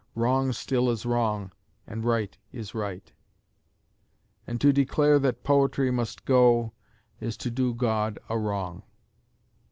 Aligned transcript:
Wrong 0.15 0.51
still 0.51 0.89
is 0.89 1.05
wrong, 1.05 1.51
and 1.85 2.03
right 2.03 2.35
is 2.51 2.73
right, 2.73 3.13
And 4.47 4.59
to 4.59 4.73
declare 4.73 5.19
that 5.19 5.43
poetry 5.43 5.91
must 5.91 6.25
go, 6.25 6.73
Is 7.19 7.37
to 7.37 7.51
do 7.51 7.75
God 7.75 8.17
a 8.27 8.35
wrong. 8.35 8.81